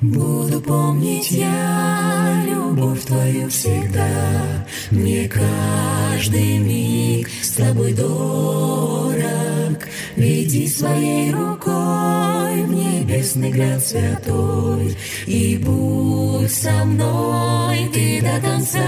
[0.00, 4.08] Буду помнить я любовь Твою всегда,
[4.90, 9.20] Мне каждый миг с Тобой дорог.
[10.16, 14.96] Веди своей рукой в небесный град святой,
[15.26, 18.80] И будь со мной Ты до конца.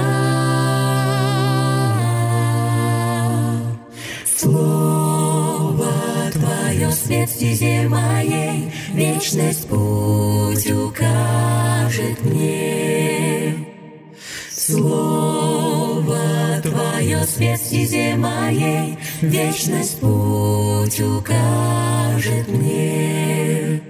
[4.34, 5.92] Слово
[6.33, 10.31] Твое свет стезе моей, Вечность путь
[10.71, 13.55] укажет мне.
[14.50, 16.19] Слово
[16.62, 23.83] Твое свет стезе моей, Вечность путь укажет мне.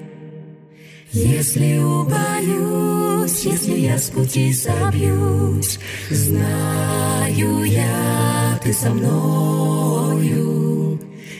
[1.12, 5.78] Если убоюсь, если я с пути собьюсь,
[6.10, 10.18] Знаю я, Ты со мною,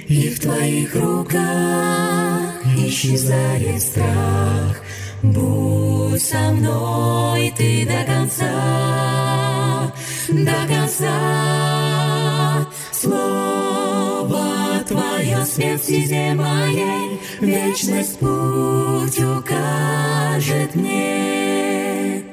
[0.09, 4.83] И в Твоих руках исчезает страх.
[5.23, 9.93] Будь со мной Ты до конца,
[10.29, 12.67] до конца.
[12.91, 22.25] Слово Твое свет в стезе моей, Вечность путь укажет мне.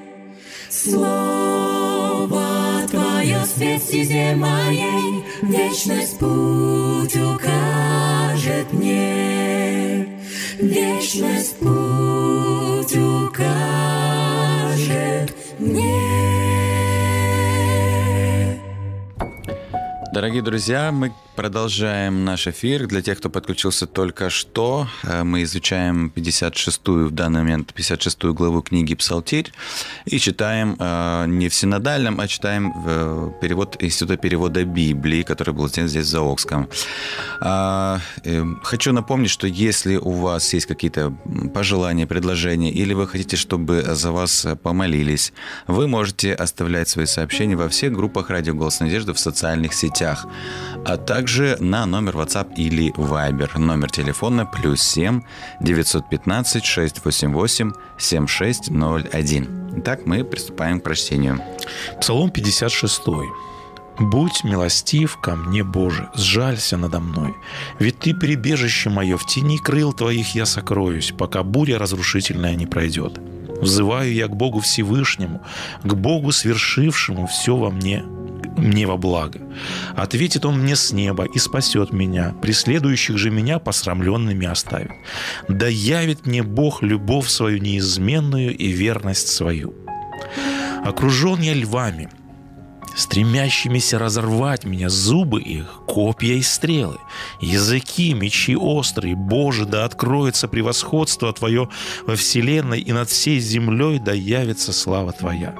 [0.71, 2.41] Слово
[2.89, 10.07] Твое свет в стезе моей, Вечность путь укажет мне.
[10.57, 11.88] Вечность путь
[20.19, 22.85] Дорогие друзья, мы продолжаем наш эфир.
[22.85, 28.61] Для тех, кто подключился только что, э, мы изучаем 56-ю, в данный момент 56-ю главу
[28.61, 29.53] книги «Псалтирь»
[30.03, 35.69] и читаем э, не в синодальном, а читаем в перевод Института перевода Библии, который был
[35.69, 36.67] сделан здесь в Заокском.
[37.39, 41.13] А, э, хочу напомнить, что если у вас есть какие-то
[41.53, 45.31] пожелания, предложения, или вы хотите, чтобы за вас помолились,
[45.67, 50.27] вы можете оставлять свои сообщения во всех группах «Радио Голос Надежды» в социальных сетях,
[50.85, 51.28] а также
[51.59, 53.59] на номер WhatsApp или Viber.
[53.59, 55.21] Номер телефона плюс 7
[55.61, 59.47] 915 688 7601.
[59.77, 61.39] Итак, мы приступаем к прочтению.
[62.01, 63.01] Псалом 56.
[63.99, 67.33] «Будь милостив ко мне, Боже, сжалься надо мной,
[67.79, 73.19] ведь Ты прибежище мое, в тени крыл Твоих я сокроюсь, пока буря разрушительная не пройдет.
[73.61, 75.41] Взываю я к Богу Всевышнему,
[75.83, 78.03] к Богу, свершившему все во мне,
[78.59, 79.39] мне во благо.
[79.95, 84.91] Ответит он мне с неба и спасет меня, преследующих же меня посрамленными оставит.
[85.47, 89.73] Да явит мне Бог любовь свою неизменную и верность свою.
[90.83, 92.09] Окружен я львами,
[92.95, 96.97] стремящимися разорвать меня, зубы их, копья и стрелы,
[97.39, 101.69] языки, мечи острые, Боже, да откроется превосходство Твое
[102.05, 105.55] во вселенной, и над всей землей да явится слава Твоя.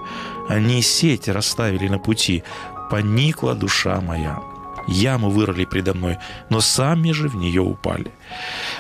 [0.48, 2.44] Они сеть расставили на пути,
[2.90, 4.40] поникла душа моя.
[4.88, 6.18] Яму вырыли предо мной,
[6.50, 8.12] но сами же в нее упали.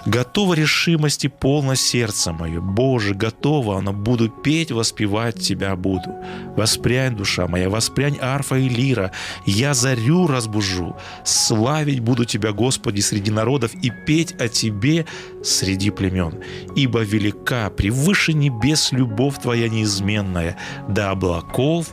[0.07, 2.61] Готова решимости полно сердце мое.
[2.61, 6.15] Боже, готово оно, буду петь, воспевать Тебя буду.
[6.57, 9.11] Воспрянь, душа моя, воспрянь арфа и лира.
[9.45, 10.95] Я зарю разбужу.
[11.23, 15.05] Славить буду Тебя, Господи, среди народов и петь о Тебе
[15.43, 16.39] среди племен.
[16.75, 21.89] Ибо велика, превыше небес любовь Твоя неизменная, до облаков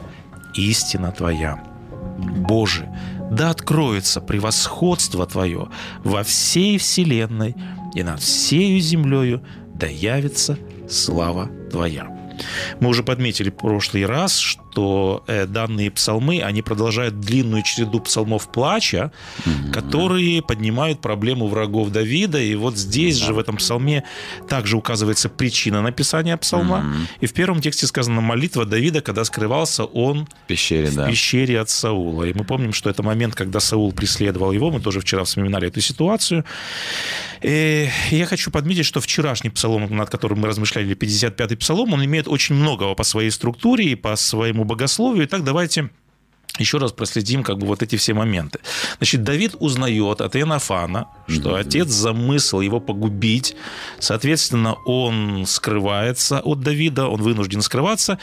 [0.55, 1.76] истина Твоя.
[2.19, 2.89] Боже,
[3.31, 5.69] да откроется превосходство Твое
[6.05, 7.55] во всей вселенной
[7.95, 9.43] и над всею землею
[9.75, 10.59] да явится
[10.89, 12.09] слава Твоя.
[12.81, 14.66] Мы уже подметили в прошлый раз, что
[15.27, 19.13] э, данные псалмы, они продолжают длинную череду псалмов плача,
[19.45, 19.73] mm-hmm.
[19.73, 22.41] которые поднимают проблему врагов Давида.
[22.41, 23.27] И вот здесь да.
[23.27, 24.05] же, в этом псалме,
[24.49, 26.79] также указывается причина написания псалма.
[26.79, 27.07] Mm-hmm.
[27.21, 31.09] И в первом тексте сказано молитва Давида, когда скрывался он в пещере, в да.
[31.09, 32.25] пещере от Саула.
[32.25, 34.71] И мы помним, что это момент, когда Саул преследовал его.
[34.71, 36.45] Мы тоже вчера вспоминали эту ситуацию.
[37.43, 42.29] И я хочу подметить, что вчерашний псалом, над которым мы размышляли, 55-й псалом, он имеет
[42.29, 45.25] очень многого по своей структуре и по своему богословию.
[45.27, 45.91] Итак, давайте
[46.59, 48.61] еще раз проследим как бы вот эти все моменты.
[48.99, 51.61] Значит, Давид узнает от Иоаннафана, что mm-hmm.
[51.61, 53.57] отец замысл его погубить.
[53.99, 58.19] Соответственно, он скрывается от Давида, он вынужден скрываться.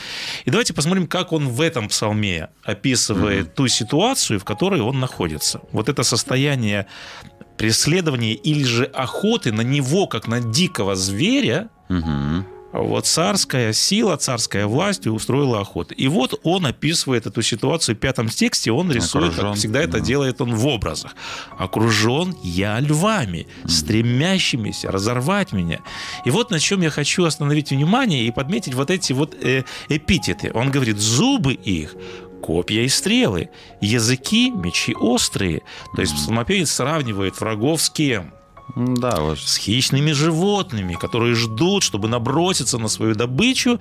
[0.45, 3.55] И давайте посмотрим, как он в этом псалме описывает mm-hmm.
[3.55, 5.61] ту ситуацию, в которой он находится.
[5.71, 6.87] Вот это состояние
[7.57, 14.65] преследования или же охоты на него, как на дикого зверя, mm-hmm вот царская сила, царская
[14.65, 15.93] власть устроила охоту.
[15.93, 19.99] И вот он описывает эту ситуацию в пятом тексте, он рисует, Окружен, как всегда это
[19.99, 21.15] делает он в образах.
[21.57, 25.79] «Окружен я львами, стремящимися разорвать меня».
[26.25, 30.51] И вот на чем я хочу остановить внимание и подметить вот эти вот э, эпитеты.
[30.53, 31.95] Он говорит, зубы их
[32.41, 33.49] копья и стрелы,
[33.81, 35.61] языки, мечи острые.
[35.95, 38.33] То есть псалмопевец сравнивает врагов с кем?
[38.75, 39.39] Да, вот.
[39.39, 43.79] С хищными животными, которые ждут, чтобы наброситься на свою добычу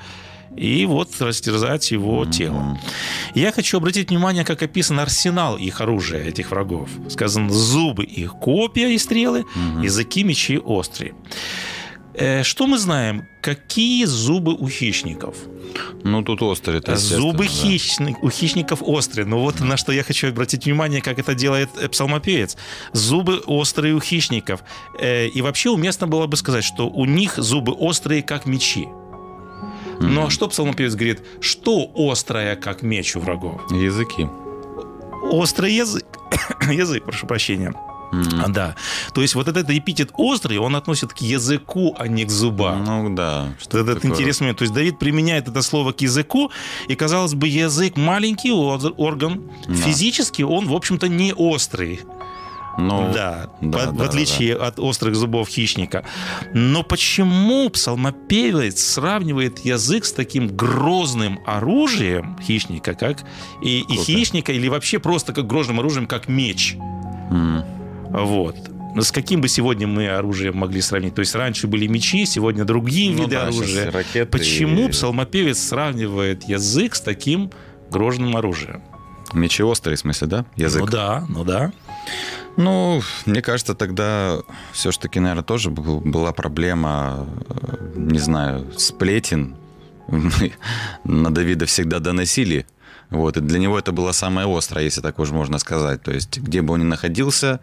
[0.56, 2.30] и вот растерзать его mm-hmm.
[2.30, 2.78] тело.
[3.34, 6.90] Я хочу обратить внимание, как описан арсенал их оружия, этих врагов.
[7.08, 9.84] Сказано, зубы их, копья и стрелы, mm-hmm.
[9.84, 11.14] языки, мечи острые.
[12.14, 13.26] Э, что мы знаем?
[13.40, 15.36] Какие зубы у хищников?
[16.04, 16.82] Ну, тут острые.
[16.96, 17.50] Зубы да.
[17.50, 19.26] хищник, у хищников острые.
[19.26, 22.56] Но вот на что я хочу обратить внимание, как это делает э, псалмопевец.
[22.92, 24.62] Зубы острые у хищников.
[24.98, 28.88] Э, и вообще уместно было бы сказать, что у них зубы острые, как мечи.
[30.00, 30.30] Но mm-hmm.
[30.30, 31.20] что псалмопевец говорит?
[31.40, 33.70] Что острое, как меч у врагов?
[33.70, 34.26] Языки.
[35.30, 36.04] Острый язык.
[36.70, 37.72] язык, прошу прощения.
[38.12, 38.52] Mm-hmm.
[38.52, 38.76] Да.
[39.14, 42.84] То есть вот этот эпитет острый, он относит к языку, а не к зубам.
[42.84, 43.54] Ну да.
[43.60, 44.10] Что это такое?
[44.10, 44.58] интересный момент.
[44.58, 46.50] То есть Давид применяет это слово к языку,
[46.88, 49.50] и, казалось бы, язык маленький орган.
[49.66, 49.74] Да.
[49.74, 52.00] Физически он, в общем-то, не острый.
[52.78, 54.68] Ну, да, да, в, да, в отличие да.
[54.68, 56.04] от острых зубов хищника.
[56.54, 63.24] Но почему псалмопевец сравнивает язык с таким грозным оружием хищника, как
[63.62, 66.76] и, и хищника, или вообще просто как грозным оружием, как меч?
[67.30, 67.81] Mm.
[68.12, 68.56] Вот.
[69.00, 71.14] С каким бы сегодня мы оружием могли сравнить?
[71.14, 73.90] То есть раньше были мечи, сегодня другие ну, виды да, оружия.
[74.26, 74.90] Почему и...
[74.90, 77.50] псалмопевец сравнивает язык с таким
[77.90, 78.82] грозным оружием?
[79.32, 80.44] Мечи острые, в смысле, да?
[80.56, 80.82] Язык.
[80.82, 81.72] Ну да, ну да.
[82.58, 84.40] Ну, мне кажется, тогда
[84.72, 89.56] все-таки, наверное, тоже была проблема, э, не знаю, сплетен.
[91.04, 92.66] На Давида всегда доносили
[93.12, 96.02] вот, и для него это было самое острое, если так уж можно сказать.
[96.02, 97.60] То есть, где бы он ни находился,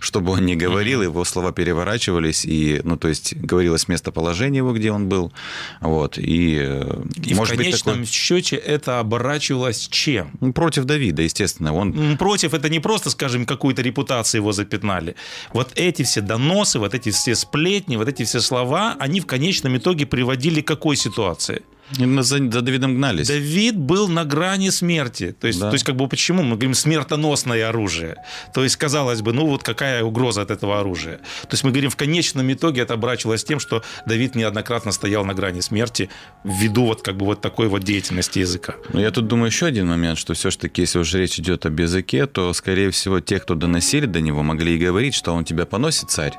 [0.00, 4.72] что бы он ни говорил, его слова переворачивались, и, ну, то есть, говорилось местоположение его,
[4.72, 5.32] где он был.
[5.80, 8.12] Вот, и, э, и может в конечном быть, такой...
[8.12, 10.32] счете это оборачивалось чем?
[10.40, 11.74] Ну, против Давида, естественно.
[11.74, 12.16] Он...
[12.16, 15.16] Против это не просто, скажем, какую-то репутацию его запятнали.
[15.52, 19.76] Вот эти все доносы, вот эти все сплетни, вот эти все слова, они в конечном
[19.76, 21.62] итоге приводили к какой ситуации?
[21.98, 23.28] Именно за, за Давидом гнались.
[23.28, 25.34] Давид был на грани смерти.
[25.38, 25.68] То есть, да.
[25.68, 28.16] то есть, как бы почему мы говорим смертоносное оружие?
[28.54, 31.18] То есть, казалось бы, ну вот какая угроза от этого оружия?
[31.42, 35.34] То есть мы говорим, в конечном итоге это обрачивалось тем, что Давид неоднократно стоял на
[35.34, 36.08] грани смерти
[36.44, 38.74] ввиду вот как бы вот такой вот деятельности языка.
[38.92, 42.26] Но я тут думаю еще один момент, что все-таки, если уже речь идет об языке,
[42.26, 46.10] то, скорее всего, те, кто доносили до него, могли и говорить, что он тебя поносит,
[46.10, 46.34] царь.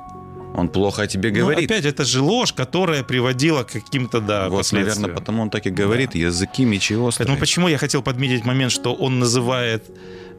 [0.54, 1.70] Он плохо о тебе ну, говорит.
[1.70, 5.66] Ну, опять, это же ложь, которая приводила к каким-то, да, Вот, наверное, потому он так
[5.66, 6.12] и говорит.
[6.14, 6.20] Да.
[6.20, 7.26] Языки, мечи острые.
[7.26, 9.84] Поэтому почему я хотел подметить момент, что он называет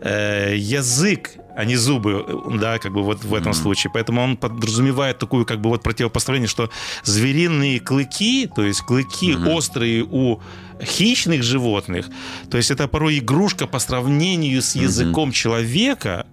[0.00, 2.24] э, язык, а не зубы,
[2.60, 3.62] да, как бы вот в этом mm-hmm.
[3.62, 3.90] случае.
[3.92, 6.70] Поэтому он подразумевает такую, как бы вот противопоставление, что
[7.04, 9.54] звериные клыки, то есть клыки mm-hmm.
[9.54, 10.40] острые у
[10.82, 12.08] хищных животных,
[12.50, 15.32] то есть это порой игрушка по сравнению с языком mm-hmm.
[15.32, 16.26] человека,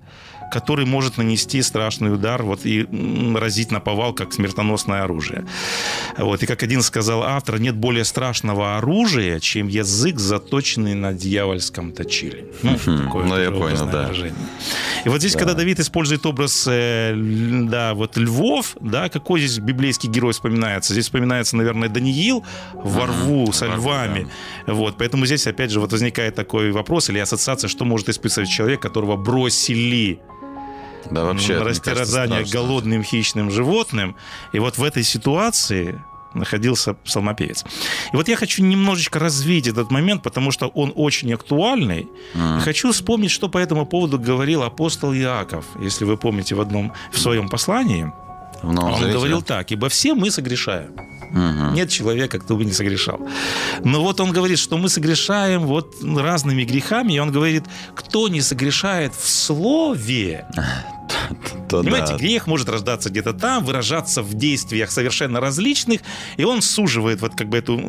[0.52, 2.88] который может нанести страшный удар вот, и
[3.36, 5.46] разить на повал, как смертоносное оружие.
[6.18, 11.92] Вот, и как один сказал автор, нет более страшного оружия, чем язык, заточенный на дьявольском
[11.92, 12.46] точиле.
[12.64, 14.04] Ну, такое ну я понял, да.
[14.04, 14.36] Выражение.
[15.06, 15.40] И вот здесь, да.
[15.40, 20.94] когда Давид использует образ э, да, вот львов, да, какой здесь библейский герой вспоминается?
[20.94, 24.28] Здесь вспоминается, наверное, Даниил во рву со львами.
[24.66, 24.74] Да.
[24.74, 28.82] Вот, поэтому здесь, опять же, вот возникает такой вопрос или ассоциация, что может испытывать человек,
[28.82, 30.20] которого бросили
[31.12, 34.16] да, вообще, растерзание голодным хищным животным.
[34.54, 36.02] И вот в этой ситуации
[36.34, 37.66] находился псалмопевец.
[38.14, 42.08] И вот я хочу немножечко развить этот момент, потому что он очень актуальный.
[42.34, 42.60] Mm.
[42.62, 47.20] хочу вспомнить, что по этому поводу говорил апостол Иаков, если вы помните в одном в
[47.20, 48.12] своем послании.
[48.62, 49.18] Он Завете.
[49.18, 50.92] говорил так: ибо все мы согрешаем.
[51.32, 51.76] Угу.
[51.76, 53.20] Нет человека, кто бы не согрешал.
[53.84, 57.64] Но вот он говорит, что мы согрешаем вот разными грехами, и он говорит,
[57.96, 60.46] кто не согрешает в слове,
[61.70, 62.18] То Понимаете, да.
[62.18, 66.02] грех может рождаться где-то там, выражаться в действиях совершенно различных,
[66.38, 67.80] и он суживает вот как бы эту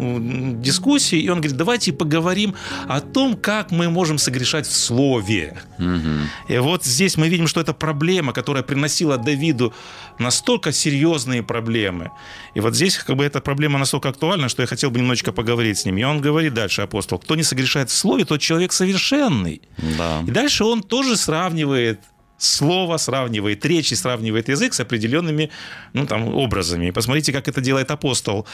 [0.63, 2.55] дискуссию, и он говорит, давайте поговорим
[2.89, 5.61] о том, как мы можем согрешать в слове.
[5.79, 6.29] Мгм.
[6.49, 9.73] И вот здесь мы видим, что это проблема, которая приносила Давиду
[10.19, 12.11] настолько серьезные проблемы.
[12.55, 15.79] И вот здесь как бы эта проблема настолько актуальна, что я хотел бы немножечко поговорить
[15.79, 15.97] с ним.
[15.99, 19.63] И он говорит дальше, апостол, кто не согрешает в слове, тот человек совершенный.
[19.99, 20.23] Да.
[20.27, 22.01] И дальше он тоже сравнивает
[22.41, 25.51] слово, сравнивает речь и сравнивает язык с определенными
[25.93, 26.87] ну, там, образами.
[26.87, 28.47] И посмотрите, как это делает апостол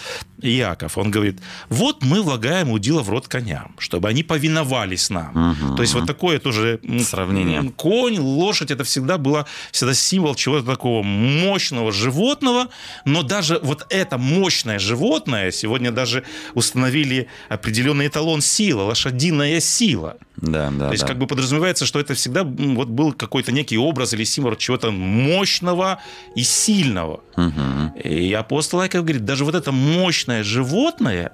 [0.43, 0.99] Иаков.
[0.99, 5.33] Он говорит, вот мы влагаем удила в рот коням, чтобы они повиновались нам.
[5.35, 5.77] Мгм.
[5.77, 7.71] То есть вот такое тоже Сравнение.
[7.77, 12.69] Конь, лошадь, это всегда было всегда символ чего-то такого мощного животного,
[13.05, 16.25] но даже вот это мощное животное сегодня даже
[16.55, 20.17] установили определенный эталон силы, лошадиная сила.
[20.37, 21.09] Да, да, То есть да.
[21.09, 26.01] как бы подразумевается, что это всегда вот был какой-то некий образ или символ чего-то мощного
[26.35, 27.21] и сильного.
[27.37, 27.93] Мгм.
[28.05, 31.33] И апостол Яков говорит, даже вот это мощное животное,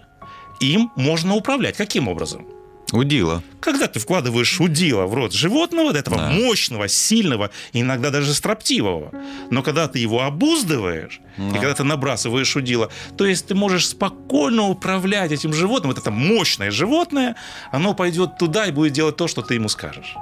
[0.60, 1.76] им можно управлять.
[1.76, 2.46] Каким образом?
[2.92, 3.42] Удила.
[3.60, 6.30] Когда ты вкладываешь удила в рот животного, этого Да.
[6.30, 9.10] мощного, сильного, иногда даже строптивого,
[9.50, 11.52] но когда ты его обуздываешь, и Да.
[11.54, 16.70] когда ты набрасываешь удила, то есть ты можешь спокойно управлять этим животным, вот это мощное
[16.70, 17.36] животное,
[17.70, 20.14] оно пойдет туда и будет делать то, что ты ему скажешь.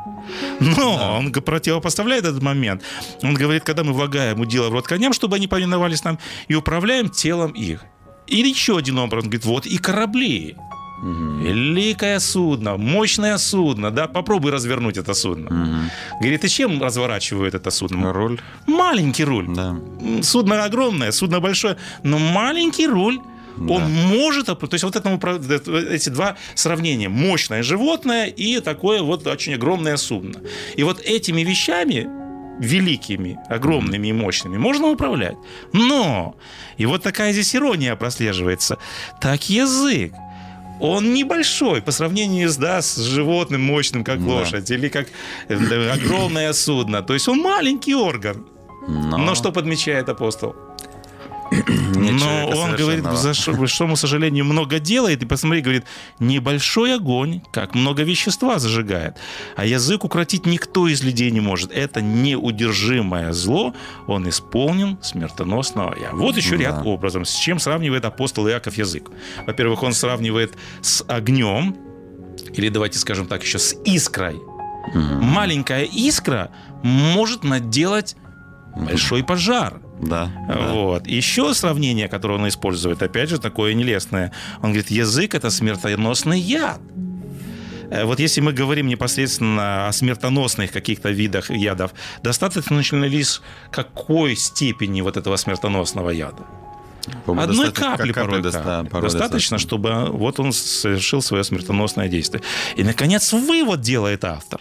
[0.60, 2.82] Но он г- противопоставляет этот момент.
[3.22, 7.08] Он говорит, когда мы влагаем удила в рот коням, чтобы они повиновались нам, и управляем
[7.08, 7.84] телом их.
[8.28, 10.56] Или еще один образ, он говорит, вот и корабли.
[11.02, 15.50] Великое судно, мощное судно, да, попробуй развернуть это судно.
[15.50, 15.90] Мгм.
[16.20, 18.12] Говорит, и чем разворачивают это судно?
[18.12, 18.38] Руль.
[18.66, 19.46] Маленький руль.
[19.48, 19.76] Да.
[20.22, 23.18] Судно огромное, судно большое, но маленький руль,
[23.56, 23.88] он Да.
[23.88, 29.02] может, оп- то есть вот этому, про- это- эти два сравнения, мощное животное и такое
[29.02, 30.40] вот очень огромное судно.
[30.76, 32.06] И вот этими вещами,
[32.60, 35.36] великими, огромными и мощными, можно управлять.
[35.72, 36.34] Но,
[36.78, 38.76] и вот такая здесь ирония прослеживается,
[39.20, 40.12] так язык,
[40.80, 44.32] он небольшой по сравнению с, да, с животным мощным, как Да.
[44.32, 45.06] лошадь, или как
[45.48, 47.02] э, огромное судно.
[47.02, 48.46] То есть он маленький орган.
[48.88, 50.54] Но, Но что подмечает апостол?
[51.50, 55.22] Но он говорит, за что, к большому сожалению, много делает.
[55.22, 55.84] И посмотри, говорит,
[56.18, 59.16] небольшой огонь, как много вещества зажигает.
[59.56, 61.72] А язык укротить никто из людей не может.
[61.72, 63.74] Это неудержимое зло.
[64.06, 66.12] Он исполнен смертоносного я.
[66.12, 66.62] Вот еще Да.
[66.64, 67.24] ряд образом.
[67.24, 69.10] С чем сравнивает апостол Иаков язык?
[69.46, 71.76] Во-первых, он сравнивает с огнем,
[72.52, 74.36] или давайте скажем так, еще с искрой.
[74.94, 75.22] Мгм.
[75.24, 76.50] Маленькая искра
[76.82, 78.16] может наделать
[78.76, 79.80] большой пожар.
[80.02, 80.30] Да.
[80.48, 80.72] да.
[80.72, 81.06] Вот.
[81.06, 84.32] Еще сравнение, которое он использует, опять же, такое нелестное.
[84.62, 86.80] Он говорит, язык– это смертоносный яд.
[87.90, 91.90] Э, Вот если мы говорим непосредственно о смертоносных каких-то видах ядов,
[92.22, 93.42] достаточно лишь
[93.72, 96.44] какой степени вот этого смертоносного яда?
[97.26, 98.84] По-моему, Одной достаточно- капли порой, доста- да.
[98.90, 102.42] порой достаточно, чтобы вот он совершил свое смертоносное действие.
[102.76, 104.60] И, наконец, вывод делает автор.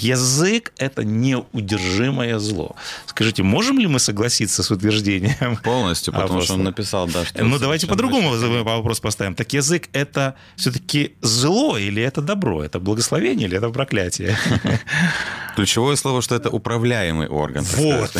[0.00, 2.76] Язык– это неудержимое зло.
[3.06, 5.56] Скажите, можем ли мы согласиться с утверждением?
[5.56, 6.56] Полностью, потому что Апостол.
[6.56, 7.44] он написал, да, что...
[7.44, 8.30] Ну, давайте по-другому
[8.62, 9.34] вопрос поставим.
[9.34, 12.62] Так язык– это все-таки зло или это добро?
[12.62, 14.36] Это благословение или это проклятие?
[15.56, 17.64] Ключевое слово, что это управляемый орган.
[17.76, 18.12] Вот.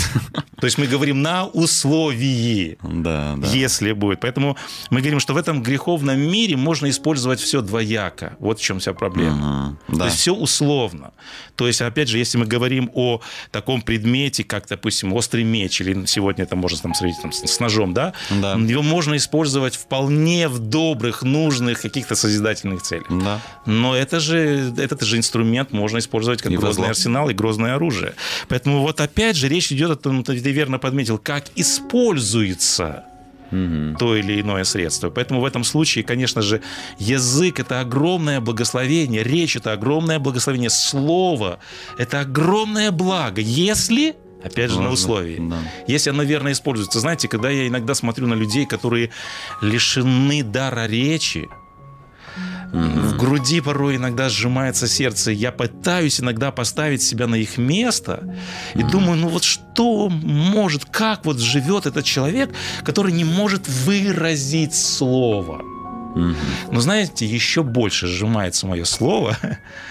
[0.61, 2.79] То есть мы говорим на условии.
[2.83, 3.47] Да, да.
[3.49, 4.21] если будет.
[4.21, 4.57] Поэтому
[4.91, 8.37] мы говорим, что в этом греховном мире можно использовать все двояко.
[8.41, 9.79] Вот в чем вся проблема.
[9.89, 10.05] То Да.
[10.07, 11.13] есть все условно.
[11.55, 13.21] То есть, опять же, если мы говорим о
[13.51, 17.95] таком предмете, как, допустим, острый меч, или сегодня это можно там сравнить там, с ножом,
[17.95, 18.13] да?
[18.31, 18.55] Да.
[18.55, 23.07] Его можно использовать вполне в добрых, нужных, каких-то созидательных целях.
[23.11, 23.41] Да.
[23.67, 26.95] Но это же, этот же инструмент можно использовать как грозный зло.
[27.29, 28.15] Арсенал и грозное оружие.
[28.49, 33.05] Поэтому вот опять же речь идет о том, ты верно подметил, как используется
[33.51, 33.97] Мгм.
[33.97, 35.09] то или иное средство.
[35.11, 36.61] Поэтому в этом случае, конечно же,
[36.99, 41.59] язык– это огромное благословение, речь– это огромное благословение, слово–
[41.99, 45.39] это огромное благо, если, опять же, на Ладно, условии.
[45.41, 45.57] да.
[45.87, 47.01] Если оно верно используется.
[47.01, 49.09] Знаете, когда я иногда смотрю на людей, которые
[49.63, 51.49] лишены дара речи,
[52.73, 55.31] в груди порой иногда сжимается сердце.
[55.33, 58.35] Я пытаюсь иногда поставить себя на их место
[58.75, 62.51] и думаю, ну вот что может, как вот живет этот человек,
[62.85, 65.63] который не может выразить слово.
[66.15, 66.37] Мгм.
[66.73, 69.37] Но знаете, еще больше сжимается мое слово,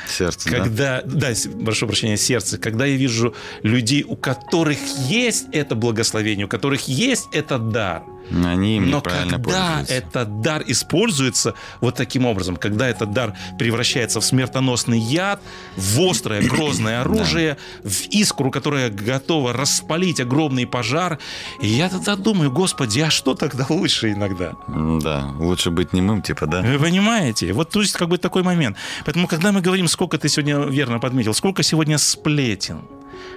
[0.08, 0.58] Сердце, да?
[0.58, 6.48] когда, да, с- прошу прощения, сердце, когда я вижу людей, у которых есть это благословение,
[6.48, 9.94] у которых есть этот дар, Они им Но неправильно когда пользуются.
[9.94, 15.42] этот дар используется вот таким образом, когда этот дар превращается в смертоносный яд,
[15.76, 21.20] в острое грозное оружие, в искру, которая готова распалить огромный пожар,
[21.62, 24.54] и я тогда думаю, господи, а что тогда лучше иногда?
[24.68, 26.62] Да, лучше быть немым, типа, да?
[26.62, 27.54] Вы понимаете?
[27.54, 28.78] Вот то есть как бы такой момент.
[29.06, 32.82] Поэтому, когда мы говорим, сколько ты сегодня верно подметил, сколько сегодня сплетен,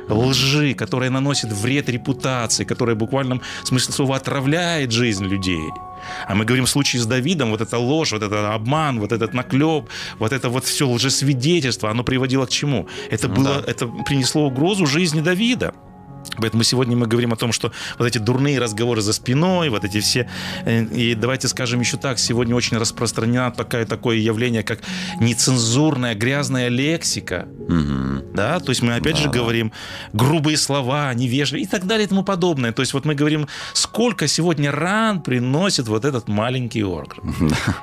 [0.08, 5.70] лжи, которая наносит вред репутации, которая в буквальном смысле слова отравляет жизнь людей.
[6.26, 9.34] А мы говорим в случае с Давидом, вот эта ложь, вот этот обман, вот этот
[9.34, 12.86] наклеп, вот это вот все лжесвидетельство, оно приводило к чему?
[13.10, 15.74] Это было, это принесло угрозу жизни Давида.
[16.36, 20.00] Поэтому сегодня мы говорим о том, что вот эти дурные разговоры за спиной, вот эти
[20.00, 20.28] все...
[20.64, 24.80] э, И давайте скажем еще так, сегодня очень распространено такое, такое явление, как
[25.20, 27.46] нецензурная грязная лексика.
[27.68, 28.32] Мгм.
[28.34, 29.72] Да, то есть мы опять же говорим
[30.12, 32.72] грубые слова, невежливые и так далее и тому подобное.
[32.72, 37.34] То есть вот мы говорим, сколько сегодня ран приносит вот этот маленький орган.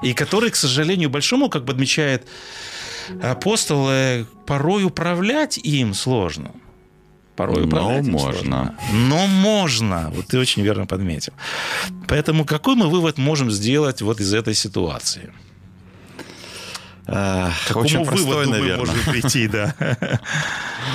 [0.03, 2.27] И который, к сожалению, большому, как бы отмечает
[3.21, 6.51] апостол, э, порой управлять им сложно.
[7.37, 8.19] Порой Но можно.
[8.19, 8.75] сложно.
[8.91, 10.09] Но можно.
[10.15, 11.33] Вот ты очень верно подметил.
[12.07, 15.31] Поэтому какой мы вывод можем сделать вот из этой ситуации?
[17.05, 18.85] А, К какому Очень простой, выводу мы наверное.
[18.85, 19.75] можем прийти, да?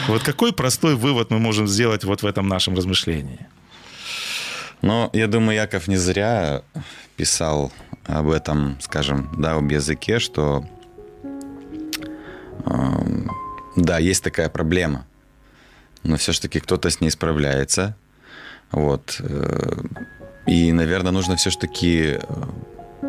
[0.09, 3.47] Вот какой простой вывод мы можем сделать вот в этом нашем размышлении?
[4.83, 6.63] Но я думаю, Яков не зря
[7.17, 7.71] писал
[8.07, 10.65] об этом, скажем, да, об языке, что
[12.67, 13.31] эм,
[13.77, 15.07] да, есть такая проблема,
[16.03, 17.97] но все-таки кто-то с ней справляется.
[18.71, 19.17] Вот.
[19.21, 19.83] э,
[20.47, 22.19] И, наверное, нужно все-таки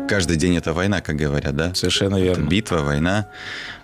[0.08, 1.74] каждый день это война, как говорят, да?
[1.74, 2.48] Совершенно Это верно.
[2.48, 3.26] битва, война.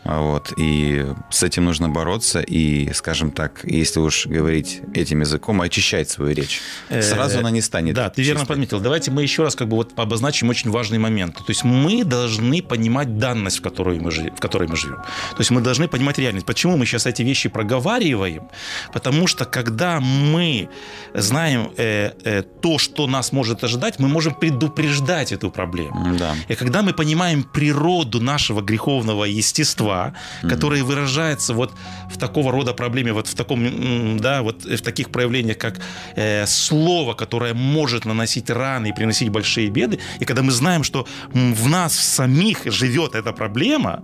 [0.05, 0.53] Вот.
[0.57, 2.41] И с этим нужно бороться.
[2.41, 6.61] И, скажем так, если уж говорить этим языком, очищать свою речь.
[6.89, 7.95] Сразу Э, она не станет.
[7.95, 8.81] Да, ты верно подметил.
[8.81, 11.37] Давайте мы еще раз как бы вот обозначим очень важный момент.
[11.37, 14.97] То есть мы должны понимать данность, в которой мы, в которой мы живем.
[14.97, 16.47] То есть мы должны понимать реальность.
[16.47, 18.49] Почему мы сейчас эти вещи проговариваем?
[18.93, 20.69] Потому что когда мы
[21.15, 26.00] знаем э, э, то, что нас может ожидать, мы можем предупреждать эту проблему.
[26.19, 26.35] Да.
[26.49, 31.73] И когда мы понимаем природу нашего греховного естества, которое выражается вот
[32.11, 35.81] в такого рода проблеме, вот в таком, да, вот в таких проявлениях, как
[36.17, 41.07] э, слово, которое может наносить раны и приносить большие беды, и когда мы знаем, что
[41.33, 44.03] в нас самих живет эта проблема,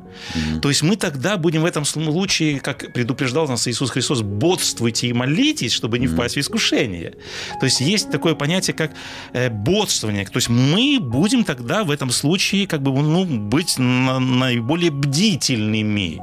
[0.63, 5.13] то есть мы тогда будем в этом случае, как предупреждал нас Иисус Христос, бодствуйте и
[5.13, 7.15] молитесь, чтобы не впасть в искушение.
[7.61, 8.93] То есть есть такое понятие, как
[9.33, 10.25] э, бодствование.
[10.25, 16.21] То есть мы будем тогда в этом случае как бы ну, быть на- наиболее бдительными.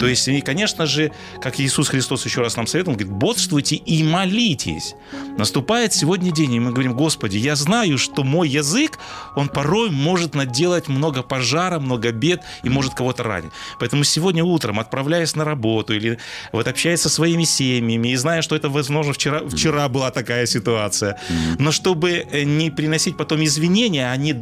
[0.00, 3.76] То есть, и, конечно же, как Иисус Христос еще раз нам советовал, он говорит, бодствуйте
[3.76, 4.94] и молитесь.
[5.38, 8.98] Наступает сегодня день, и мы говорим, Господи, я знаю, что мой язык,
[9.36, 13.52] он порой может наделать много пожара, много бед и может кого-то ранить.
[13.78, 16.18] Поэтому сегодня утром, отправляясь на работу или
[16.52, 21.18] вот общаясь со своими семьями и зная, что это, возможно, вчера, вчера была такая ситуация,
[21.58, 24.32] но чтобы э, не приносить потом извинения, а не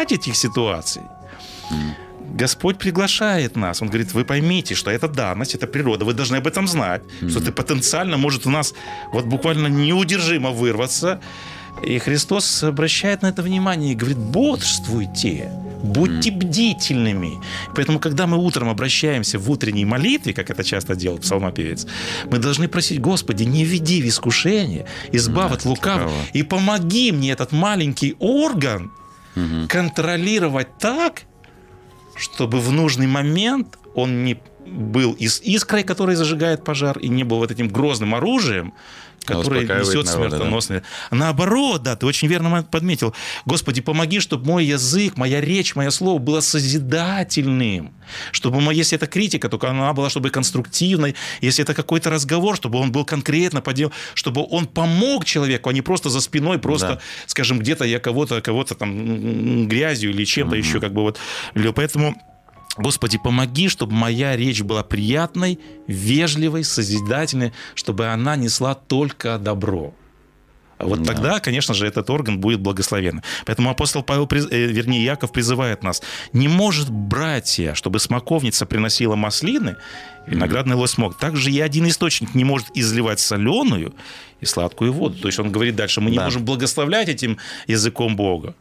[0.00, 1.02] допускать этих ситуаций,
[2.38, 3.82] Господь приглашает нас.
[3.82, 6.04] Он говорит, вы поймите, что это данность, это природа.
[6.04, 8.74] Вы должны об этом знать, что это потенциально может у нас
[9.12, 11.20] вот буквально неудержимо вырваться.
[11.86, 15.50] И Христос обращает на это внимание и говорит, бодрствуйте,
[15.82, 17.32] будьте бдительными.
[17.74, 21.86] Поэтому, когда мы утром обращаемся в утренней молитве, как это часто делает псалмопевец,
[22.30, 27.32] мы должны просить, Господи, не веди в искушение, избавь Да, от лукавого, и помоги мне
[27.32, 28.90] этот маленький орган
[29.34, 29.68] Мгм.
[29.68, 31.22] контролировать так,
[32.16, 37.38] чтобы в нужный момент он не был из искрой, которая зажигает пожар, и не был
[37.38, 38.74] вот этим грозным оружием,
[39.38, 40.82] успокаивает несет народа, да?
[41.10, 43.14] Наоборот, да, ты очень верно подметил.
[43.44, 47.92] Господи, помоги, чтобы мой язык, моя речь, мое слово было созидательным.
[48.32, 51.14] Чтобы, если это критика, то она была, чтобы конструктивной.
[51.40, 55.82] Если это какой-то разговор, чтобы он был конкретно подел, чтобы он помог человеку, а не
[55.82, 57.00] просто за спиной, просто, Да.
[57.26, 61.18] скажем, где-то я кого-то, кого-то там грязью или чем-то еще, как бы вот.
[61.74, 62.14] Поэтому
[62.76, 69.92] Господи, помоги, чтобы моя речь была приятной, вежливой, созидательной, чтобы она несла только добро.
[70.78, 71.12] Вот Да.
[71.12, 73.22] тогда, конечно же, этот орган будет благословен.
[73.44, 76.00] Поэтому апостол Павел, э, вернее, Яков призывает нас.
[76.32, 79.76] Не может, братья, чтобы смоковница приносила маслины,
[80.26, 81.18] виноградный лось мог.
[81.18, 83.94] Также и один источник не может изливать соленую
[84.40, 85.18] и сладкую воду.
[85.18, 86.24] То есть он говорит дальше, мы не Да.
[86.24, 88.54] можем благословлять этим языком Бога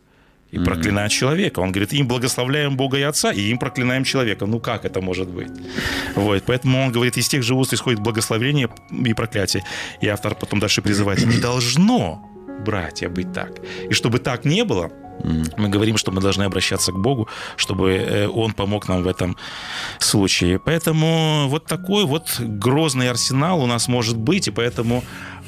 [0.51, 1.59] и проклинать человека.
[1.59, 4.45] Он говорит, им благословляем Бога и Отца, и им проклинаем человека.
[4.45, 5.51] Ну как это может быть?
[6.15, 9.63] Вот, поэтому он говорит, из тех же уст исходит благословение и проклятие.
[10.01, 12.25] И автор потом дальше призывает, не должно
[12.65, 13.51] братья, быть так.
[13.89, 14.91] И чтобы так не было,
[15.57, 19.35] мы говорим, что мы должны обращаться к Богу, чтобы э, Он помог нам в этом
[19.99, 20.59] случае.
[20.59, 25.03] Поэтому вот такой вот грозный арсенал у нас может быть, и поэтому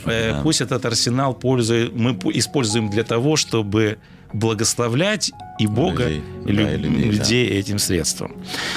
[0.06, 0.42] э, да.
[0.44, 3.98] пусть этот арсенал пользует, мы используем для того, чтобы
[4.34, 7.56] благословлять и Бога, людей, и да, людей, людей да.
[7.56, 8.36] этим средством.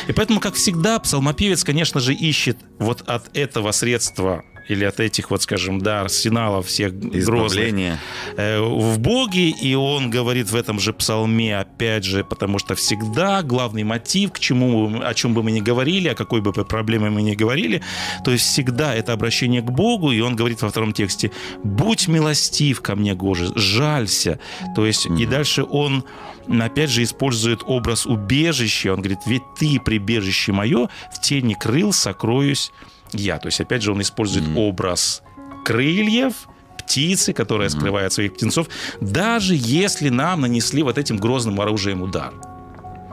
[0.09, 5.31] И поэтому, как всегда, псалмопевец, конечно же, ищет вот от этого средства или от этих
[5.31, 7.99] вот, скажем, да, арсеналов всех грозных
[8.37, 13.43] э, в Боге, и он говорит в этом же псалме, опять же, потому что всегда
[13.43, 17.23] главный мотив, к чему, о чем бы мы ни говорили, о какой бы проблеме мы
[17.23, 17.83] ни говорили,
[18.25, 21.31] то есть всегда это обращение к Богу, и он говорит во втором тексте,
[21.63, 24.39] «Будь милостив ко мне, Боже, жалься».
[24.75, 25.23] То есть, mm-hmm.
[25.23, 26.05] и дальше он
[26.49, 28.93] опять же использует образ убежища.
[28.93, 32.71] Он говорит, ведь ты, прибежище мое, в тени крыл сокроюсь
[33.15, 33.39] я.
[33.39, 34.69] То есть, опять же, он использует mm-hmm.
[34.69, 35.23] образ
[35.65, 36.49] крыльев,
[36.79, 37.79] птицы, которая mm-hmm.
[37.79, 38.69] скрывает своих птенцов,
[39.01, 42.33] даже если нам нанесли вот этим грозным оружием удар.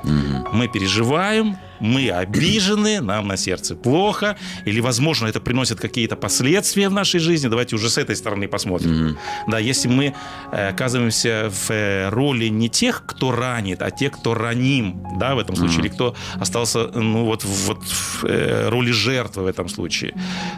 [0.04, 0.50] Mm-hmm.
[0.54, 6.94] Мы переживаем, мы обижены, нам на сердце плохо, или, возможно, это приносит какие-то последствия в
[6.94, 7.48] нашей жизни.
[7.48, 8.92] Давайте уже с этой стороны посмотрим.
[8.92, 9.18] Mm-hmm.
[9.48, 10.14] Да, если мы
[10.52, 15.40] э, оказываемся в э, роли не тех, кто ранит, а тех, кто раним, да, в
[15.40, 15.86] этом случае, mm-hmm.
[15.86, 20.14] или кто остался, ну, вот, вот в э, роли жертвы в этом случае.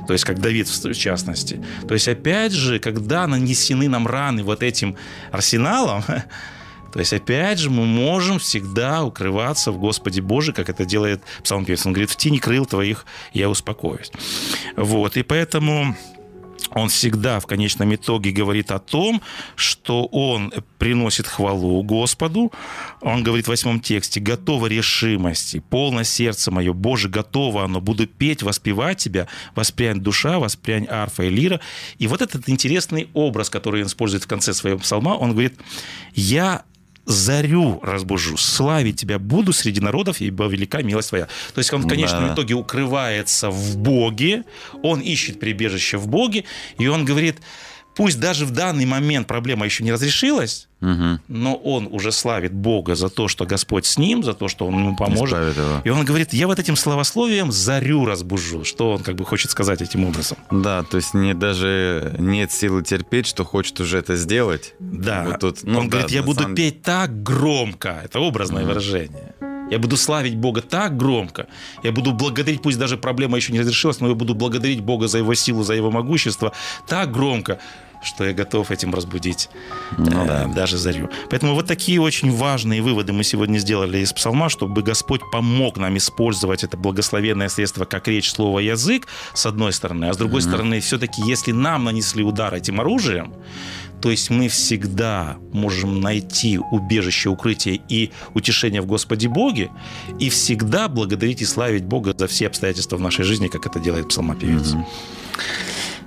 [0.07, 1.63] То есть, как Давид в частности.
[1.87, 4.97] То есть, опять же, когда нанесены нам раны вот этим
[5.31, 6.03] арсеналом,
[6.93, 11.85] То есть, опять же, мы можем всегда укрываться в Господе Боже, как это делает псалмопевец.
[11.87, 14.11] Он говорит, в тени крыл твоих я успокоюсь.
[14.77, 15.97] Вот, и поэтому
[16.69, 19.21] он всегда в конечном итоге говорит о том,
[19.55, 22.51] что он приносит хвалу Господу.
[23.01, 28.43] Он говорит в восьмом тексте, «Готова решимости, полно сердце мое, Боже, готово оно, буду петь,
[28.43, 31.59] воспевать Тебя, воспрянь душа, воспрянь арфа и лира».
[31.97, 35.59] И вот этот интересный образ, который он использует в конце своего псалма, он говорит,
[36.13, 36.63] «Я
[37.05, 41.25] зарю разбужу, славить тебя буду среди народов, ибо велика милость твоя.
[41.53, 42.33] То есть он в конечном да.
[42.33, 44.43] итоге укрывается в Боге,
[44.81, 46.45] он ищет прибежище в Боге,
[46.77, 47.37] и он говорит,
[47.95, 51.19] пусть даже в данный момент проблема еще не разрешилась, угу.
[51.27, 54.75] но он уже славит Бога за то, что Господь с ним, за то, что он
[54.75, 55.55] ему поможет.
[55.83, 58.63] И он говорит, я вот этим словословием зарю разбужу.
[58.63, 60.37] Что он как бы хочет сказать этим образом?
[60.51, 64.73] Да, то есть не, даже нет силы терпеть, что хочет уже это сделать.
[64.79, 66.55] Да, вот тут, ну, он да, говорит, я буду самом...
[66.55, 68.01] петь так громко.
[68.03, 68.69] Это образное угу.
[68.69, 69.33] выражение.
[69.71, 71.47] Я буду славить Бога так громко.
[71.83, 75.17] Я буду благодарить, пусть даже проблема еще не разрешилась, но я буду благодарить Бога за
[75.19, 76.51] его силу, за его могущество
[76.87, 77.59] так громко,
[78.03, 79.49] что я готов этим разбудить
[79.97, 80.45] ну, э, да.
[80.47, 81.09] даже зарю.
[81.29, 85.97] Поэтому вот такие очень важные выводы мы сегодня сделали из псалма, чтобы Господь помог нам
[85.97, 90.47] использовать это благословенное средство, как речь, слово, язык, с одной стороны, а с другой mm-hmm.
[90.47, 93.33] стороны, все-таки, если нам нанесли удар этим оружием,
[94.03, 99.71] то есть мы всегда можем найти убежище, укрытие и утешение в Господе Боге,
[100.19, 104.09] и всегда благодарить и славить Бога за все обстоятельства в нашей жизни, как это делает
[104.09, 104.75] псалмопевец.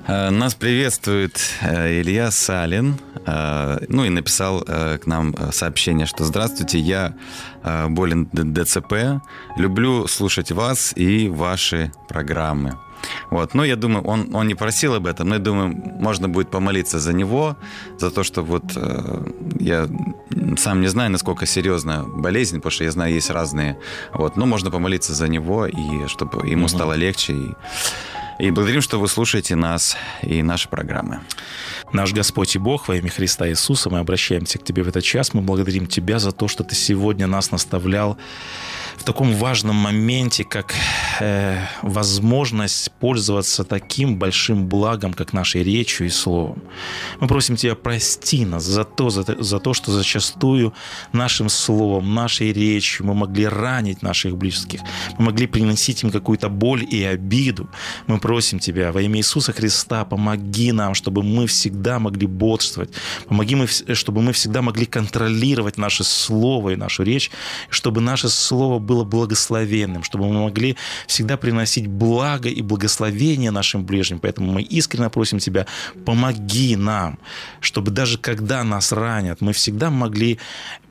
[0.06, 2.98] Э, нас приветствует э, Илья Салин.
[3.24, 7.14] Э, ну и написал к нам сообщение, что «Здравствуйте, я
[7.88, 9.22] болен ДЦП.
[9.56, 12.76] Люблю слушать вас и ваши программы».
[13.30, 13.54] Вот.
[13.54, 16.98] Ну, я думаю, он, он не просил об этом, но я думаю, можно будет помолиться
[16.98, 17.56] за него,
[17.98, 19.88] за то, что вот э, я
[20.56, 23.78] сам не знаю, насколько серьезная болезнь, потому что я знаю, есть разные.
[24.12, 24.36] Вот.
[24.36, 26.68] Но можно помолиться за него, и чтобы ему угу.
[26.68, 27.32] стало легче.
[27.32, 27.54] И
[28.38, 31.20] и благодарим, что вы слушаете нас и наши программы.
[31.92, 35.32] Наш Господь и Бог, во имя Христа Иисуса, мы обращаемся к Тебе в этот час.
[35.32, 38.18] Мы благодарим Тебя за то, что Ты сегодня нас наставлял
[38.96, 40.74] в таком важном моменте, как
[41.20, 46.62] э, возможность пользоваться таким большим благом, как нашей речью и словом.
[47.20, 50.72] Мы просим Тебя, прости нас за то, за, за то, что зачастую
[51.12, 54.80] нашим словом, нашей речью мы могли ранить наших близких,
[55.18, 57.68] мы могли приносить им какую-то боль и обиду.
[58.06, 62.90] Мы просим Тебя во имя Иисуса Христа, помоги нам, чтобы мы всегда могли бодрствовать,
[63.28, 67.30] помоги, мы, чтобы мы всегда могли контролировать наше слово и нашу речь,
[67.68, 74.20] чтобы наше слово было благословенным, чтобы мы могли всегда приносить благо и благословение нашим ближним.
[74.20, 75.66] Поэтому мы искренне просим Тебя,
[76.04, 77.18] помоги нам,
[77.60, 80.38] чтобы даже когда нас ранят, мы всегда могли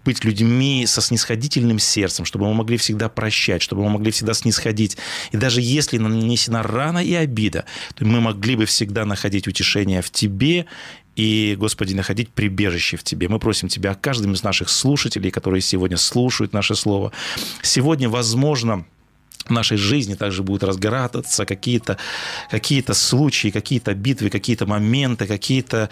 [0.05, 4.97] быть людьми со снисходительным сердцем, чтобы мы могли всегда прощать, чтобы мы могли всегда снисходить.
[5.31, 10.11] И даже если нанесена рана и обида, то мы могли бы всегда находить утешение в
[10.11, 10.67] Тебе
[11.15, 13.29] и, Господи, находить прибежище в Тебе.
[13.29, 17.11] Мы просим Тебя о каждом из наших слушателей, которые сегодня слушают наше Слово.
[17.61, 18.85] Сегодня, возможно,
[19.45, 21.97] в нашей жизни также будут разгораться какие-то
[22.49, 25.89] какие случаи, какие-то битвы, какие-то моменты, какие-то,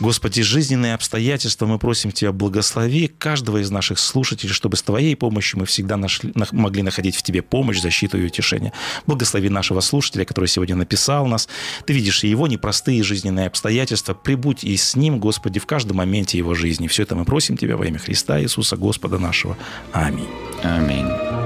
[0.00, 1.66] Господи, жизненные обстоятельства.
[1.66, 6.32] Мы просим Тебя, благослови каждого из наших слушателей, чтобы с Твоей помощью мы всегда нашли,
[6.52, 8.72] могли находить в Тебе помощь, защиту и утешение.
[9.06, 11.48] Благослови нашего слушателя, который сегодня написал нас.
[11.84, 14.14] Ты видишь и его непростые жизненные обстоятельства.
[14.14, 16.88] Прибудь и с ним, Господи, в каждом моменте его жизни.
[16.88, 19.56] Все это мы просим Тебя во имя Христа Иисуса, Господа нашего.
[19.92, 20.28] Аминь.
[20.62, 21.45] Аминь.